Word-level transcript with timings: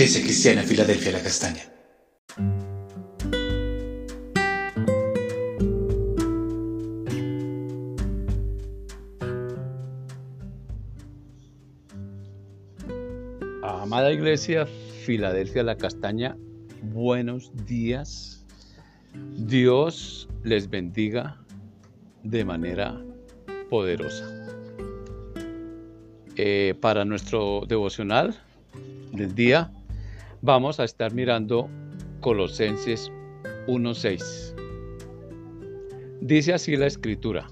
Iglesia 0.00 0.22
Cristiana 0.22 0.62
Filadelfia 0.62 1.12
La 1.12 1.20
Castaña. 1.20 1.62
Amada 13.62 14.10
Iglesia 14.10 14.64
Filadelfia 15.04 15.62
La 15.64 15.76
Castaña, 15.76 16.34
buenos 16.80 17.52
días. 17.66 18.46
Dios 19.36 20.30
les 20.44 20.70
bendiga 20.70 21.36
de 22.22 22.42
manera 22.46 22.98
poderosa. 23.68 24.24
Eh, 26.36 26.74
para 26.80 27.04
nuestro 27.04 27.64
devocional 27.68 28.34
del 29.12 29.34
día 29.34 29.70
vamos 30.42 30.80
a 30.80 30.84
estar 30.84 31.12
mirando 31.12 31.68
Colosenses 32.20 33.12
1.6. 33.66 34.54
Dice 36.20 36.54
así 36.54 36.76
la 36.76 36.86
escritura. 36.86 37.46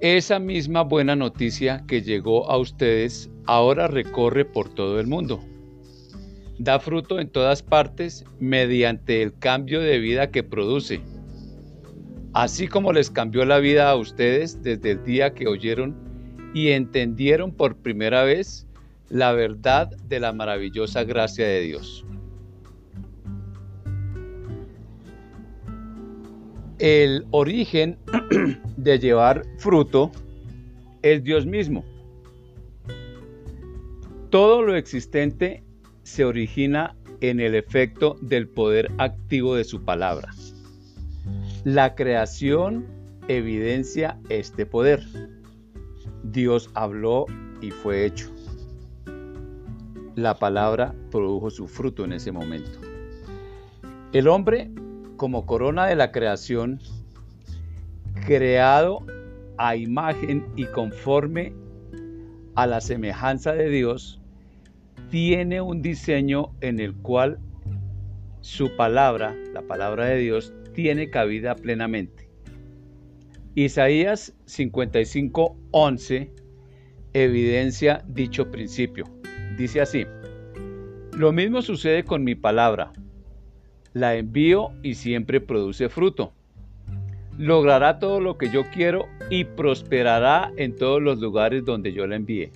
Esa 0.00 0.38
misma 0.38 0.82
buena 0.82 1.16
noticia 1.16 1.84
que 1.86 2.02
llegó 2.02 2.50
a 2.50 2.58
ustedes 2.58 3.30
ahora 3.46 3.88
recorre 3.88 4.44
por 4.44 4.68
todo 4.68 5.00
el 5.00 5.06
mundo. 5.06 5.40
Da 6.58 6.78
fruto 6.78 7.18
en 7.18 7.28
todas 7.28 7.62
partes 7.62 8.24
mediante 8.38 9.22
el 9.22 9.38
cambio 9.38 9.80
de 9.80 9.98
vida 9.98 10.30
que 10.30 10.42
produce. 10.42 11.00
Así 12.32 12.68
como 12.68 12.92
les 12.92 13.10
cambió 13.10 13.44
la 13.44 13.58
vida 13.58 13.90
a 13.90 13.96
ustedes 13.96 14.62
desde 14.62 14.92
el 14.92 15.04
día 15.04 15.32
que 15.34 15.46
oyeron 15.46 15.96
y 16.54 16.68
entendieron 16.68 17.52
por 17.52 17.76
primera 17.76 18.22
vez 18.24 18.66
la 19.08 19.32
verdad 19.32 19.90
de 20.08 20.20
la 20.20 20.32
maravillosa 20.32 21.04
gracia 21.04 21.46
de 21.46 21.60
Dios. 21.60 22.04
El 26.78 27.26
origen 27.30 27.98
de 28.76 28.98
llevar 28.98 29.42
fruto 29.58 30.10
es 31.02 31.22
Dios 31.24 31.46
mismo. 31.46 31.84
Todo 34.30 34.62
lo 34.62 34.74
existente 34.76 35.62
se 36.02 36.24
origina 36.24 36.94
en 37.20 37.40
el 37.40 37.54
efecto 37.54 38.16
del 38.20 38.48
poder 38.48 38.90
activo 38.98 39.54
de 39.54 39.64
su 39.64 39.84
palabra. 39.84 40.34
La 41.64 41.94
creación 41.94 42.86
evidencia 43.28 44.18
este 44.28 44.66
poder. 44.66 45.02
Dios 46.24 46.70
habló 46.74 47.24
y 47.62 47.70
fue 47.70 48.04
hecho 48.04 48.35
la 50.16 50.38
palabra 50.38 50.94
produjo 51.10 51.50
su 51.50 51.68
fruto 51.68 52.04
en 52.04 52.14
ese 52.14 52.32
momento. 52.32 52.80
El 54.12 54.28
hombre, 54.28 54.70
como 55.16 55.46
corona 55.46 55.86
de 55.86 55.94
la 55.94 56.10
creación, 56.10 56.80
creado 58.26 59.04
a 59.58 59.76
imagen 59.76 60.46
y 60.56 60.64
conforme 60.64 61.52
a 62.54 62.66
la 62.66 62.80
semejanza 62.80 63.52
de 63.52 63.68
Dios, 63.68 64.20
tiene 65.10 65.60
un 65.60 65.82
diseño 65.82 66.50
en 66.62 66.80
el 66.80 66.94
cual 66.94 67.38
su 68.40 68.74
palabra, 68.74 69.36
la 69.52 69.62
palabra 69.62 70.06
de 70.06 70.16
Dios, 70.16 70.54
tiene 70.72 71.10
cabida 71.10 71.56
plenamente. 71.56 72.30
Isaías 73.54 74.34
55:11 74.46 76.30
evidencia 77.12 78.02
dicho 78.06 78.50
principio. 78.50 79.15
Dice 79.56 79.80
así, 79.80 80.06
lo 81.16 81.32
mismo 81.32 81.62
sucede 81.62 82.04
con 82.04 82.24
mi 82.24 82.34
palabra. 82.34 82.92
La 83.94 84.14
envío 84.16 84.72
y 84.82 84.94
siempre 84.94 85.40
produce 85.40 85.88
fruto. 85.88 86.32
Logrará 87.38 87.98
todo 87.98 88.20
lo 88.20 88.36
que 88.36 88.50
yo 88.50 88.64
quiero 88.70 89.06
y 89.30 89.44
prosperará 89.44 90.52
en 90.56 90.76
todos 90.76 91.00
los 91.00 91.18
lugares 91.18 91.64
donde 91.64 91.94
yo 91.94 92.06
la 92.06 92.16
envíe. 92.16 92.50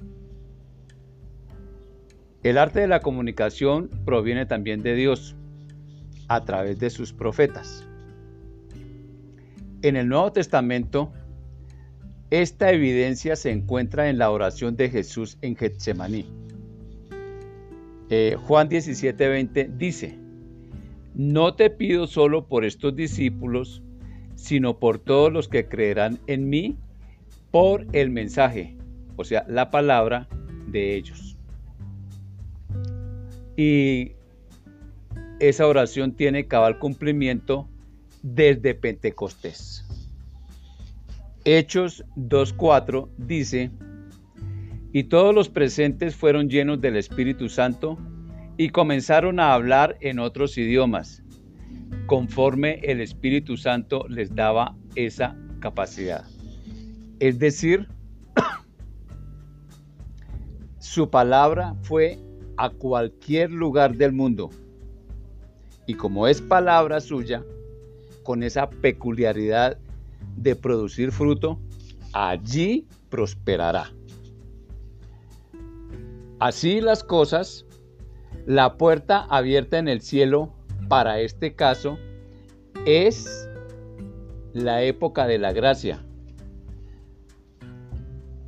El 2.43 2.59
arte 2.59 2.81
de 2.81 2.89
la 2.89 3.01
comunicación 3.01 3.91
proviene 4.05 4.47
también 4.47 4.83
de 4.83 4.95
Dios, 4.95 5.37
a 6.29 6.45
través 6.45 6.79
de 6.79 6.91
sus 6.91 7.13
profetas. 7.13 7.87
En 9.83 9.97
el 9.97 10.09
Nuevo 10.09 10.33
Testamento, 10.33 11.13
esta 12.31 12.71
evidencia 12.71 13.37
se 13.37 13.51
encuentra 13.51 14.09
en 14.09 14.19
la 14.19 14.31
oración 14.31 14.77
de 14.77 14.91
Jesús 14.91 15.39
en 15.41 15.57
Getsemaní. 15.57 16.27
Eh, 18.11 18.37
Juan 18.47 18.69
17:20 18.69 19.77
dice, 19.79 20.19
no 21.15 21.55
te 21.55 21.71
pido 21.71 22.09
solo 22.09 22.47
por 22.47 22.65
estos 22.65 22.95
discípulos, 22.97 23.83
sino 24.35 24.79
por 24.79 24.99
todos 24.99 25.33
los 25.33 25.49
que 25.49 25.69
creerán 25.69 26.19
en 26.27 26.49
mí 26.49 26.77
por 27.51 27.87
el 27.93 28.11
mensaje, 28.11 28.77
o 29.17 29.25
sea, 29.25 29.45
la 29.49 29.71
palabra 29.71 30.29
de 30.67 30.97
ellos. 30.97 31.37
Y 33.57 34.13
esa 35.39 35.67
oración 35.67 36.13
tiene 36.13 36.47
cabal 36.47 36.79
cumplimiento 36.79 37.69
desde 38.23 38.75
Pentecostés. 38.75 39.87
Hechos 41.45 42.05
2.4 42.17 43.09
dice, 43.19 43.71
y 44.93 45.05
todos 45.05 45.35
los 45.35 45.49
presentes 45.49 46.17
fueron 46.17 46.49
llenos 46.49 46.81
del 46.81 46.97
Espíritu 46.97 47.49
Santo 47.49 47.99
y 48.57 48.71
comenzaron 48.71 49.41
a 49.41 49.55
hablar 49.55 49.97
en 50.01 50.19
otros 50.19 50.59
idiomas, 50.59 51.23
conforme 52.07 52.81
el 52.83 53.01
Espíritu 53.01 53.57
Santo 53.57 54.07
les 54.09 54.35
daba 54.35 54.77
esa 54.97 55.37
capacidad. 55.61 56.25
Es 57.21 57.39
decir, 57.39 57.89
su 60.79 61.09
palabra 61.09 61.75
fue 61.83 62.19
a 62.57 62.71
cualquier 62.71 63.51
lugar 63.51 63.97
del 63.97 64.13
mundo. 64.13 64.51
Y 65.87 65.95
como 65.95 66.27
es 66.27 66.41
palabra 66.41 67.01
suya, 67.01 67.45
con 68.25 68.43
esa 68.43 68.69
peculiaridad 68.69 69.79
de 70.37 70.57
producir 70.57 71.13
fruto, 71.13 71.59
allí 72.13 72.87
prosperará. 73.09 73.91
Así 76.41 76.81
las 76.81 77.05
cosas, 77.05 77.67
la 78.47 78.79
puerta 78.79 79.27
abierta 79.29 79.79
en 79.79 79.89
el 79.89 80.01
cielo 80.01 80.55
para 80.89 81.21
este 81.21 81.55
caso 81.55 81.99
es 82.87 83.47
la 84.55 84.83
época 84.83 85.27
de 85.27 85.39
la 85.39 85.53
gracia 85.53 86.03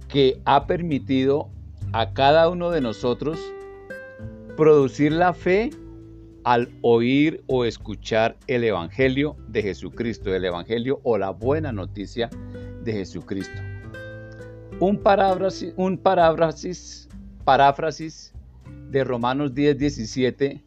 que 0.08 0.41
ha 0.47 0.66
permitido 0.66 1.50
a 1.92 2.14
cada 2.14 2.48
uno 2.48 2.70
de 2.70 2.81
nosotros 2.81 3.38
producir 4.56 5.12
la 5.12 5.34
fe 5.34 5.69
al 6.44 6.70
oír 6.81 7.44
o 7.47 7.66
escuchar 7.66 8.38
el 8.47 8.64
Evangelio 8.64 9.36
de 9.48 9.62
Jesucristo, 9.62 10.34
el 10.34 10.47
Evangelio 10.47 11.00
o 11.02 11.19
la 11.19 11.28
buena 11.28 11.72
noticia 11.72 12.31
de 12.84 12.92
Jesucristo. 12.94 13.60
Un 14.81 14.98
paráfrasis, 14.98 15.75
un 15.76 15.98
paráfrasis 17.44 18.32
de 18.91 19.05
Romanos 19.05 19.55
10, 19.55 19.78
17 19.78 20.62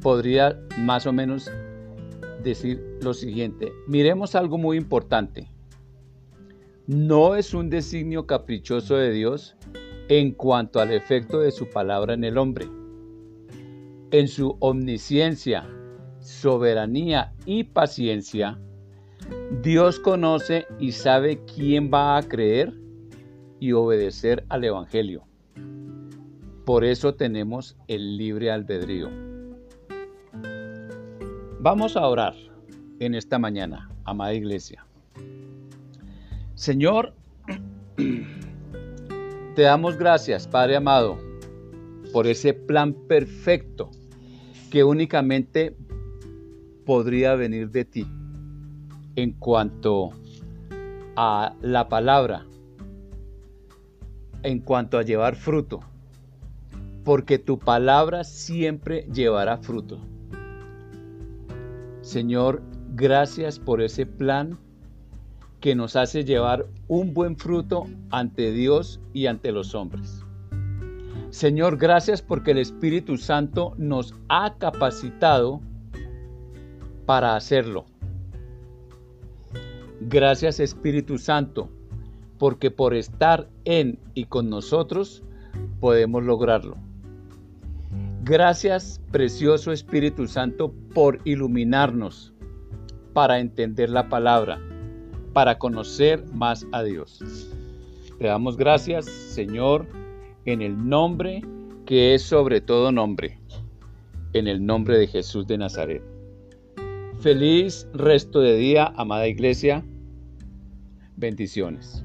podría 0.00 0.58
más 0.78 1.06
o 1.06 1.12
menos 1.12 1.50
decir 2.42 2.98
lo 3.00 3.14
siguiente. 3.14 3.72
Miremos 3.86 4.34
algo 4.34 4.58
muy 4.58 4.76
importante. 4.76 5.48
No 6.86 7.36
es 7.36 7.54
un 7.54 7.70
designio 7.70 8.26
caprichoso 8.26 8.96
de 8.96 9.12
Dios 9.12 9.56
en 10.08 10.32
cuanto 10.32 10.80
al 10.80 10.92
efecto 10.92 11.40
de 11.40 11.52
su 11.52 11.70
palabra 11.70 12.14
en 12.14 12.24
el 12.24 12.36
hombre. 12.36 12.66
En 14.10 14.28
su 14.28 14.56
omnisciencia, 14.60 15.66
soberanía 16.20 17.32
y 17.46 17.64
paciencia, 17.64 18.58
Dios 19.62 20.00
conoce 20.00 20.66
y 20.78 20.92
sabe 20.92 21.44
quién 21.44 21.90
va 21.92 22.16
a 22.16 22.22
creer 22.22 22.74
y 23.60 23.72
obedecer 23.72 24.44
al 24.48 24.64
Evangelio. 24.64 25.24
Por 26.64 26.84
eso 26.84 27.14
tenemos 27.14 27.76
el 27.88 28.16
libre 28.16 28.52
albedrío. 28.52 29.10
Vamos 31.58 31.96
a 31.96 32.06
orar 32.06 32.34
en 33.00 33.16
esta 33.16 33.36
mañana, 33.40 33.90
amada 34.04 34.32
iglesia. 34.32 34.86
Señor, 36.54 37.14
te 39.56 39.62
damos 39.62 39.96
gracias, 39.96 40.46
Padre 40.46 40.76
amado, 40.76 41.18
por 42.12 42.28
ese 42.28 42.54
plan 42.54 42.94
perfecto 43.08 43.90
que 44.70 44.84
únicamente 44.84 45.76
podría 46.86 47.34
venir 47.34 47.70
de 47.70 47.84
ti 47.84 48.06
en 49.16 49.32
cuanto 49.32 50.10
a 51.16 51.56
la 51.60 51.88
palabra, 51.88 52.46
en 54.44 54.60
cuanto 54.60 54.98
a 54.98 55.02
llevar 55.02 55.34
fruto 55.34 55.80
porque 57.04 57.38
tu 57.38 57.58
palabra 57.58 58.24
siempre 58.24 59.06
llevará 59.12 59.58
fruto. 59.58 59.98
Señor, 62.00 62.62
gracias 62.94 63.58
por 63.58 63.80
ese 63.80 64.06
plan 64.06 64.58
que 65.60 65.74
nos 65.74 65.94
hace 65.94 66.24
llevar 66.24 66.66
un 66.88 67.14
buen 67.14 67.36
fruto 67.36 67.86
ante 68.10 68.50
Dios 68.50 69.00
y 69.12 69.26
ante 69.26 69.52
los 69.52 69.74
hombres. 69.74 70.24
Señor, 71.30 71.78
gracias 71.78 72.20
porque 72.20 72.50
el 72.50 72.58
Espíritu 72.58 73.16
Santo 73.16 73.74
nos 73.78 74.14
ha 74.28 74.54
capacitado 74.58 75.60
para 77.06 77.36
hacerlo. 77.36 77.86
Gracias 80.00 80.60
Espíritu 80.60 81.16
Santo, 81.16 81.68
porque 82.38 82.70
por 82.70 82.92
estar 82.94 83.48
en 83.64 83.98
y 84.14 84.24
con 84.24 84.50
nosotros 84.50 85.22
podemos 85.80 86.24
lograrlo. 86.24 86.76
Gracias, 88.24 89.00
precioso 89.10 89.72
Espíritu 89.72 90.28
Santo, 90.28 90.72
por 90.94 91.18
iluminarnos 91.24 92.32
para 93.12 93.40
entender 93.40 93.90
la 93.90 94.08
palabra, 94.08 94.60
para 95.32 95.58
conocer 95.58 96.24
más 96.32 96.64
a 96.70 96.84
Dios. 96.84 97.20
Te 98.20 98.28
damos 98.28 98.56
gracias, 98.56 99.06
Señor, 99.06 99.88
en 100.44 100.62
el 100.62 100.88
nombre 100.88 101.42
que 101.84 102.14
es 102.14 102.22
sobre 102.22 102.60
todo 102.60 102.92
nombre, 102.92 103.40
en 104.34 104.46
el 104.46 104.64
nombre 104.64 104.98
de 104.98 105.08
Jesús 105.08 105.44
de 105.48 105.58
Nazaret. 105.58 106.02
Feliz 107.18 107.88
resto 107.92 108.38
de 108.38 108.56
día, 108.56 108.92
amada 108.96 109.26
iglesia. 109.26 109.84
Bendiciones. 111.16 112.04